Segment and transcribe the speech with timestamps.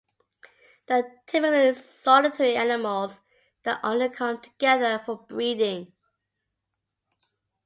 [0.87, 3.19] They are typically solitary animals
[3.61, 5.93] that only come together for breeding.